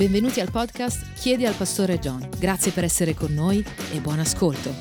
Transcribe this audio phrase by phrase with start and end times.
[0.00, 2.26] Benvenuti al podcast Chiedi al Pastore John.
[2.38, 3.62] Grazie per essere con noi
[3.92, 4.72] e buon ascolto.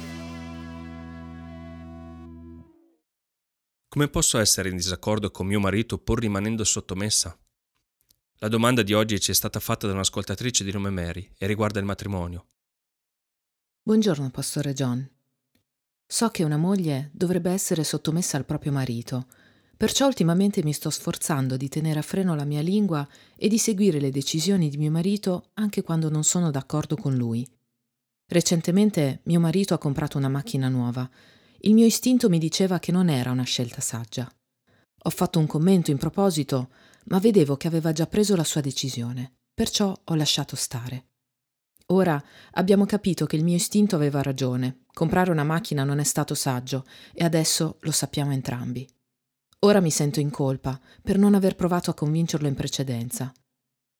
[3.89, 7.37] Come posso essere in disaccordo con mio marito pur rimanendo sottomessa?
[8.35, 11.79] La domanda di oggi ci è stata fatta da un'ascoltatrice di nome Mary e riguarda
[11.79, 12.47] il matrimonio.
[13.81, 15.05] Buongiorno, Pastore John.
[16.07, 19.27] So che una moglie dovrebbe essere sottomessa al proprio marito,
[19.79, 23.07] perciò ultimamente mi sto sforzando di tenere a freno la mia lingua
[23.37, 27.49] e di seguire le decisioni di mio marito anche quando non sono d'accordo con lui.
[28.27, 31.09] Recentemente mio marito ha comprato una macchina nuova.
[31.59, 34.29] Il mio istinto mi diceva che non era una scelta saggia.
[35.03, 36.71] Ho fatto un commento in proposito,
[37.05, 41.05] ma vedevo che aveva già preso la sua decisione, perciò ho lasciato stare.
[41.93, 44.81] Ora abbiamo capito che il mio istinto aveva ragione.
[44.93, 48.85] Comprare una macchina non è stato saggio e adesso lo sappiamo entrambi.
[49.61, 53.33] Ora mi sento in colpa per non aver provato a convincerlo in precedenza.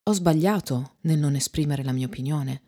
[0.04, 2.62] Ho sbagliato nel non esprimere la mia opinione.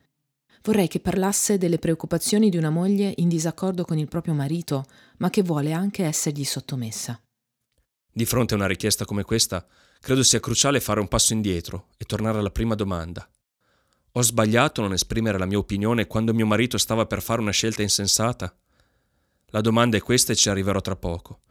[0.61, 4.85] Vorrei che parlasse delle preoccupazioni di una moglie in disaccordo con il proprio marito,
[5.19, 7.17] ma che vuole anche essergli sottomessa.
[8.11, 9.65] Di fronte a una richiesta come questa,
[10.01, 13.25] credo sia cruciale fare un passo indietro e tornare alla prima domanda.
[14.11, 17.81] Ho sbagliato non esprimere la mia opinione quando mio marito stava per fare una scelta
[17.81, 18.53] insensata?
[19.47, 21.43] La domanda è questa e ci arriverò tra poco.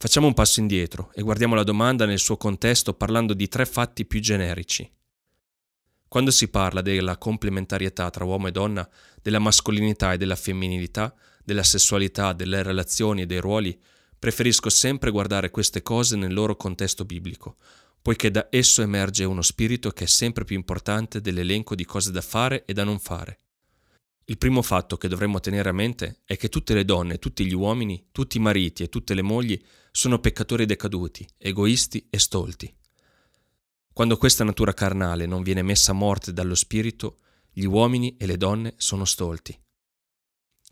[0.00, 4.04] Facciamo un passo indietro e guardiamo la domanda nel suo contesto parlando di tre fatti
[4.04, 4.88] più generici.
[6.06, 8.88] Quando si parla della complementarietà tra uomo e donna,
[9.20, 13.76] della mascolinità e della femminilità, della sessualità, delle relazioni e dei ruoli,
[14.16, 17.56] preferisco sempre guardare queste cose nel loro contesto biblico,
[18.00, 22.20] poiché da esso emerge uno spirito che è sempre più importante dell'elenco di cose da
[22.20, 23.40] fare e da non fare.
[24.26, 27.54] Il primo fatto che dovremmo tenere a mente è che tutte le donne, tutti gli
[27.54, 29.58] uomini, tutti i mariti e tutte le mogli
[29.90, 32.74] sono peccatori decaduti, egoisti e stolti.
[33.92, 37.18] Quando questa natura carnale non viene messa a morte dallo spirito,
[37.50, 39.58] gli uomini e le donne sono stolti.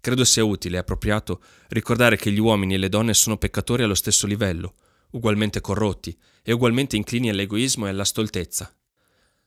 [0.01, 3.95] Credo sia utile e appropriato ricordare che gli uomini e le donne sono peccatori allo
[3.95, 4.75] stesso livello,
[5.11, 8.73] ugualmente corrotti e ugualmente inclini all'egoismo e alla stoltezza.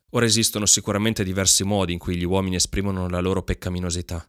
[0.10, 4.28] Ora esistono sicuramente diversi modi in cui gli uomini esprimono la loro peccaminosità.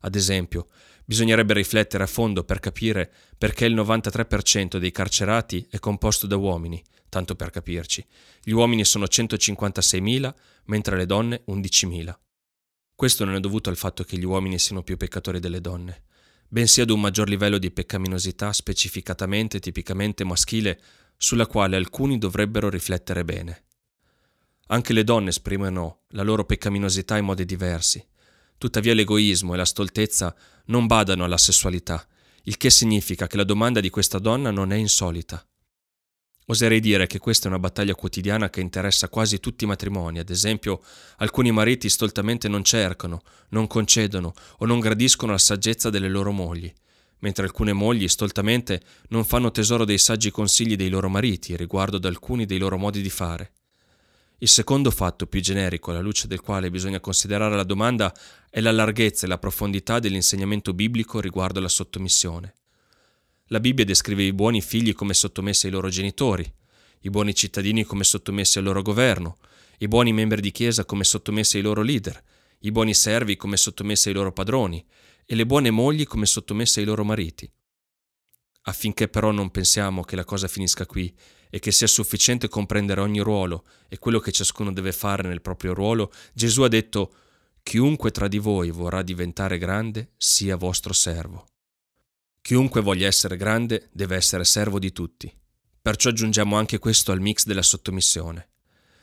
[0.00, 0.68] Ad esempio,
[1.04, 6.82] bisognerebbe riflettere a fondo per capire perché il 93% dei carcerati è composto da uomini,
[7.08, 8.04] tanto per capirci.
[8.42, 12.14] Gli uomini sono 156.000, mentre le donne 11.000.
[12.94, 16.04] Questo non è dovuto al fatto che gli uomini siano più peccatori delle donne,
[16.48, 20.80] bensì ad un maggior livello di peccaminosità specificatamente tipicamente maschile
[21.16, 23.64] sulla quale alcuni dovrebbero riflettere bene.
[24.68, 28.04] Anche le donne esprimono la loro peccaminosità in modi diversi.
[28.58, 30.34] Tuttavia l'egoismo e la stoltezza
[30.66, 32.06] non badano alla sessualità,
[32.44, 35.44] il che significa che la domanda di questa donna non è insolita.
[36.46, 40.28] Oserei dire che questa è una battaglia quotidiana che interessa quasi tutti i matrimoni, ad
[40.28, 40.82] esempio
[41.18, 46.72] alcuni mariti stoltamente non cercano, non concedono o non gradiscono la saggezza delle loro mogli,
[47.20, 52.04] mentre alcune mogli stoltamente non fanno tesoro dei saggi consigli dei loro mariti riguardo ad
[52.04, 53.52] alcuni dei loro modi di fare.
[54.42, 58.12] Il secondo fatto più generico alla luce del quale bisogna considerare la domanda
[58.50, 62.52] è la larghezza e la profondità dell'insegnamento biblico riguardo alla sottomissione.
[63.46, 66.52] La Bibbia descrive i buoni figli come sottomessi ai loro genitori,
[67.02, 69.38] i buoni cittadini come sottomessi al loro governo,
[69.78, 72.20] i buoni membri di chiesa come sottomessi ai loro leader,
[72.62, 74.84] i buoni servi come sottomessi ai loro padroni
[75.24, 77.48] e le buone mogli come sottomesse ai loro mariti.
[78.62, 81.14] Affinché però non pensiamo che la cosa finisca qui
[81.54, 85.74] e che sia sufficiente comprendere ogni ruolo e quello che ciascuno deve fare nel proprio
[85.74, 87.14] ruolo, Gesù ha detto
[87.62, 91.46] Chiunque tra di voi vorrà diventare grande sia vostro servo.
[92.40, 95.30] Chiunque voglia essere grande deve essere servo di tutti.
[95.82, 98.48] Perciò aggiungiamo anche questo al mix della sottomissione.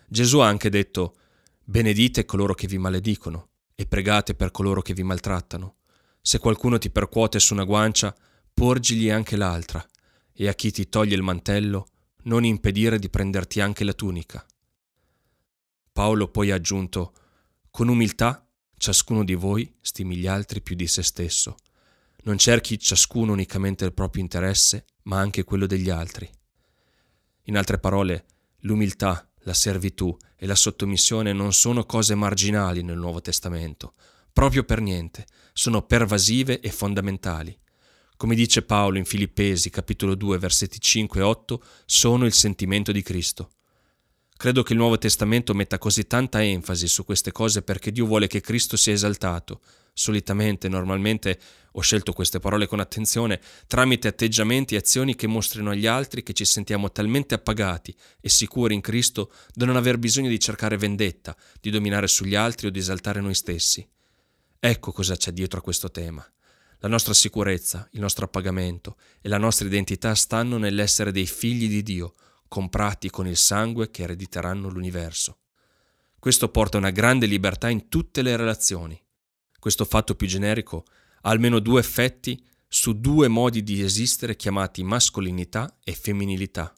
[0.07, 1.17] Gesù ha anche detto
[1.63, 5.75] Benedite coloro che vi maledicono e pregate per coloro che vi maltrattano.
[6.19, 8.15] Se qualcuno ti percuote su una guancia,
[8.51, 9.87] porgigli anche l'altra,
[10.33, 11.85] e a chi ti toglie il mantello,
[12.23, 14.45] non impedire di prenderti anche la tunica.
[15.91, 17.13] Paolo poi ha aggiunto,
[17.69, 21.57] con umiltà ciascuno di voi stimi gli altri più di se stesso.
[22.23, 26.29] Non cerchi ciascuno unicamente il proprio interesse, ma anche quello degli altri.
[27.43, 28.25] In altre parole,
[28.59, 33.93] l'umiltà, la servitù e la sottomissione non sono cose marginali nel Nuovo Testamento,
[34.31, 37.57] proprio per niente, sono pervasive e fondamentali.
[38.19, 43.01] Come dice Paolo in Filippesi capitolo 2 versetti 5 e 8, sono il sentimento di
[43.01, 43.51] Cristo.
[44.35, 48.27] Credo che il Nuovo Testamento metta così tanta enfasi su queste cose perché Dio vuole
[48.27, 49.61] che Cristo sia esaltato,
[49.93, 51.39] solitamente, normalmente
[51.71, 56.33] ho scelto queste parole con attenzione, tramite atteggiamenti e azioni che mostrino agli altri che
[56.33, 61.37] ci sentiamo talmente appagati e sicuri in Cristo da non aver bisogno di cercare vendetta,
[61.61, 63.87] di dominare sugli altri o di esaltare noi stessi.
[64.59, 66.29] Ecco cosa c'è dietro a questo tema.
[66.81, 71.83] La nostra sicurezza, il nostro appagamento e la nostra identità stanno nell'essere dei figli di
[71.83, 72.15] Dio,
[72.47, 75.39] comprati con il sangue che erediteranno l'universo.
[76.17, 79.01] Questo porta una grande libertà in tutte le relazioni.
[79.59, 80.85] Questo fatto più generico
[81.21, 86.73] ha almeno due effetti su due modi di esistere chiamati mascolinità e femminilità.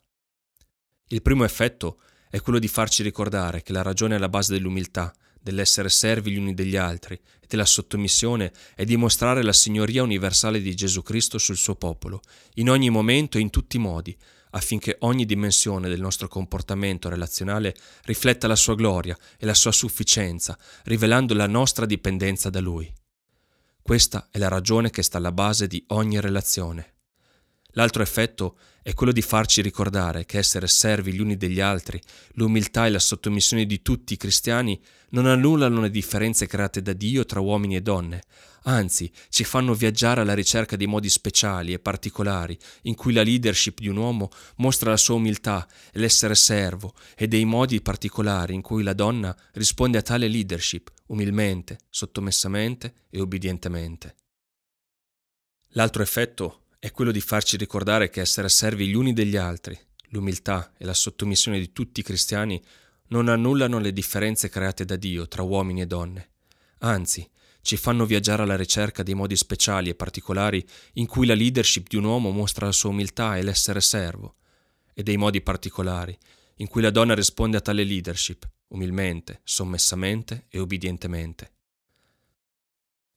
[1.09, 5.89] Il primo effetto è quello di farci ricordare che la ragione alla base dell'umiltà dell'essere
[5.89, 11.01] servi gli uni degli altri e della sottomissione è dimostrare la signoria universale di Gesù
[11.01, 12.21] Cristo sul suo popolo,
[12.55, 14.17] in ogni momento e in tutti i modi,
[14.51, 20.57] affinché ogni dimensione del nostro comportamento relazionale rifletta la sua gloria e la sua sufficienza,
[20.83, 22.91] rivelando la nostra dipendenza da Lui.
[23.81, 26.93] Questa è la ragione che sta alla base di ogni relazione.
[27.73, 32.01] L'altro effetto è quello di farci ricordare che essere servi gli uni degli altri,
[32.33, 37.25] l'umiltà e la sottomissione di tutti i cristiani non annullano le differenze create da Dio
[37.25, 38.23] tra uomini e donne,
[38.63, 43.79] anzi ci fanno viaggiare alla ricerca di modi speciali e particolari in cui la leadership
[43.79, 48.61] di un uomo mostra la sua umiltà e l'essere servo e dei modi particolari in
[48.61, 54.15] cui la donna risponde a tale leadership umilmente, sottomessamente e obbedientemente.
[55.73, 60.73] L'altro effetto è quello di farci ricordare che essere servi gli uni degli altri, l'umiltà
[60.79, 62.59] e la sottomissione di tutti i cristiani
[63.09, 66.29] non annullano le differenze create da Dio tra uomini e donne,
[66.79, 67.29] anzi
[67.61, 71.97] ci fanno viaggiare alla ricerca dei modi speciali e particolari in cui la leadership di
[71.97, 74.37] un uomo mostra la sua umiltà e l'essere servo,
[74.91, 76.17] e dei modi particolari
[76.55, 81.51] in cui la donna risponde a tale leadership, umilmente, sommessamente e obbedientemente.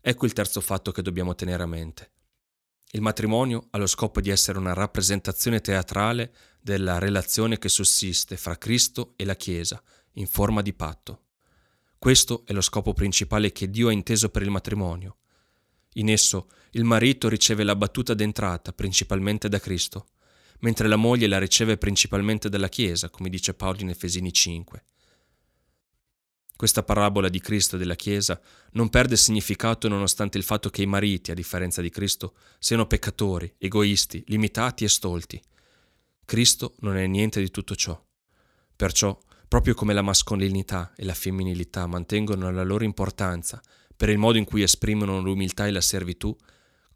[0.02, 2.12] Ecco il terzo fatto che dobbiamo tenere a mente.
[2.94, 8.56] Il matrimonio ha lo scopo di essere una rappresentazione teatrale della relazione che sussiste fra
[8.56, 9.82] Cristo e la Chiesa
[10.12, 11.22] in forma di patto.
[11.98, 15.16] Questo è lo scopo principale che Dio ha inteso per il matrimonio.
[15.94, 20.06] In esso il marito riceve la battuta d'entrata principalmente da Cristo,
[20.60, 24.84] mentre la moglie la riceve principalmente dalla Chiesa, come dice Paolo in Efesini 5.
[26.64, 28.40] Questa parabola di Cristo e della Chiesa
[28.70, 33.54] non perde significato nonostante il fatto che i mariti, a differenza di Cristo, siano peccatori,
[33.58, 35.38] egoisti, limitati e stolti.
[36.24, 38.02] Cristo non è niente di tutto ciò.
[38.74, 39.14] Perciò,
[39.46, 43.60] proprio come la mascolinità e la femminilità mantengono la loro importanza
[43.94, 46.34] per il modo in cui esprimono l'umiltà e la servitù,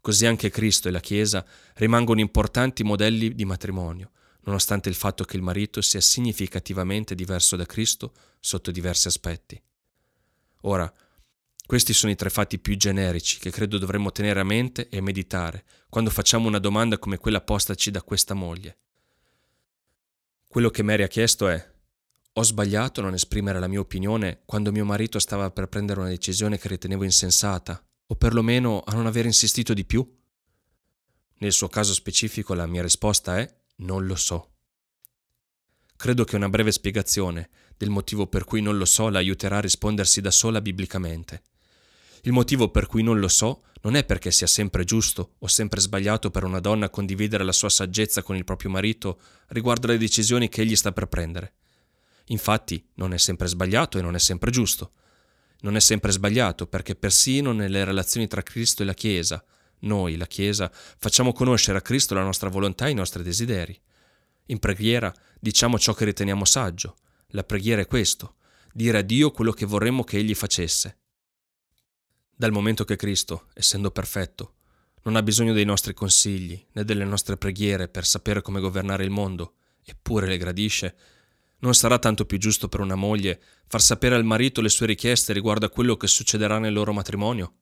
[0.01, 1.45] così anche Cristo e la Chiesa
[1.75, 4.13] rimangono importanti modelli di matrimonio,
[4.49, 9.61] nonostante il fatto che il marito sia significativamente diverso da Cristo sotto diversi aspetti.
[10.61, 10.91] Ora,
[11.65, 15.63] questi sono i tre fatti più generici che credo dovremmo tenere a mente e meditare
[15.87, 18.77] quando facciamo una domanda come quella postaci da questa moglie.
[20.47, 21.73] Quello che Mary ha chiesto è
[22.33, 26.09] ho sbagliato a non esprimere la mia opinione quando mio marito stava per prendere una
[26.09, 30.17] decisione che ritenevo insensata, o perlomeno a non aver insistito di più?
[31.37, 34.51] Nel suo caso specifico la mia risposta è non lo so.
[35.95, 39.61] Credo che una breve spiegazione del motivo per cui non lo so la aiuterà a
[39.61, 41.41] rispondersi da sola biblicamente.
[42.23, 45.79] Il motivo per cui non lo so non è perché sia sempre giusto o sempre
[45.79, 50.49] sbagliato per una donna condividere la sua saggezza con il proprio marito riguardo alle decisioni
[50.49, 51.53] che egli sta per prendere.
[52.27, 54.91] Infatti non è sempre sbagliato e non è sempre giusto.
[55.61, 59.43] Non è sempre sbagliato perché persino nelle relazioni tra Cristo e la Chiesa,
[59.79, 63.79] noi, la Chiesa, facciamo conoscere a Cristo la nostra volontà e i nostri desideri.
[64.47, 66.95] In preghiera diciamo ciò che riteniamo saggio.
[67.29, 68.35] La preghiera è questo,
[68.73, 70.97] dire a Dio quello che vorremmo che Egli facesse.
[72.35, 74.55] Dal momento che Cristo, essendo perfetto,
[75.03, 79.09] non ha bisogno dei nostri consigli né delle nostre preghiere per sapere come governare il
[79.09, 80.95] mondo, eppure le gradisce,
[81.59, 85.33] non sarà tanto più giusto per una moglie far sapere al marito le sue richieste
[85.33, 87.53] riguardo a quello che succederà nel loro matrimonio?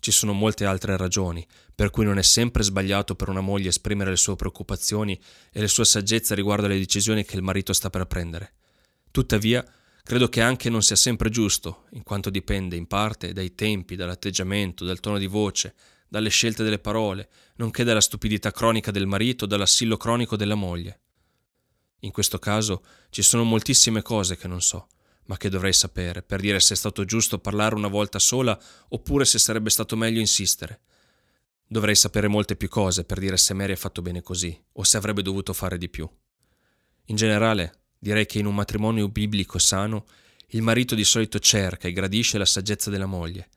[0.00, 4.10] Ci sono molte altre ragioni per cui non è sempre sbagliato per una moglie esprimere
[4.10, 5.18] le sue preoccupazioni
[5.52, 8.54] e le sue saggezze riguardo alle decisioni che il marito sta per prendere.
[9.10, 9.64] Tuttavia,
[10.02, 14.84] credo che anche non sia sempre giusto, in quanto dipende in parte dai tempi, dall'atteggiamento,
[14.84, 15.74] dal tono di voce,
[16.08, 21.00] dalle scelte delle parole, nonché dalla stupidità cronica del marito o dall'assillo cronico della moglie.
[22.00, 24.88] In questo caso ci sono moltissime cose che non so,
[25.28, 28.58] ma che dovrei sapere per dire se è stato giusto parlare una volta sola
[28.88, 30.80] oppure se sarebbe stato meglio insistere.
[31.66, 34.96] Dovrei sapere molte più cose per dire se Mary ha fatto bene così o se
[34.96, 36.08] avrebbe dovuto fare di più.
[37.06, 40.06] In generale, direi che in un matrimonio biblico sano
[40.48, 43.50] il marito di solito cerca e gradisce la saggezza della moglie,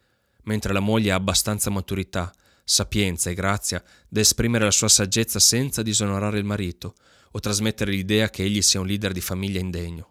[0.43, 2.33] mentre la moglie ha abbastanza maturità,
[2.65, 6.95] sapienza e grazia da esprimere la sua saggezza senza disonorare il marito
[7.31, 10.10] o trasmettere l'idea che egli sia un leader di famiglia indegno.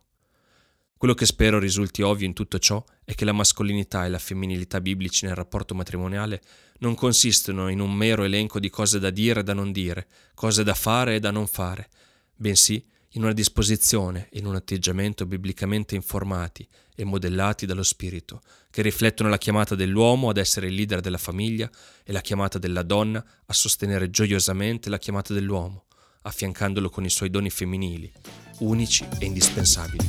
[1.01, 4.83] Quello che spero risulti ovvio in tutto ciò è che la mascolinità e la femminilità
[4.83, 6.43] biblici nel rapporto matrimoniale
[6.81, 10.63] non consistono in un mero elenco di cose da dire e da non dire, cose
[10.63, 11.89] da fare e da non fare,
[12.37, 19.31] bensì in una disposizione in un atteggiamento biblicamente informati e modellati dallo Spirito, che riflettono
[19.31, 21.71] la chiamata dell'uomo ad essere il leader della famiglia
[22.05, 25.87] e la chiamata della donna a sostenere gioiosamente la chiamata dell'uomo,
[26.25, 28.13] affiancandolo con i suoi doni femminili,
[28.61, 30.07] unici e indispensabili.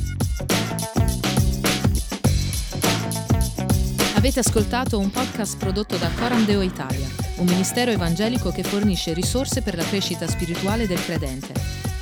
[4.14, 9.62] Avete ascoltato un podcast prodotto da Coram Deo Italia, un ministero evangelico che fornisce risorse
[9.62, 11.52] per la crescita spirituale del credente.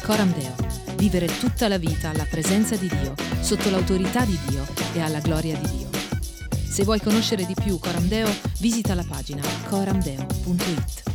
[0.03, 5.01] Coram Deo vivere tutta la vita alla presenza di Dio, sotto l'autorità di Dio e
[5.01, 5.89] alla gloria di Dio.
[6.69, 11.10] Se vuoi conoscere di più Coramdeo, visita la pagina coramdeo.it.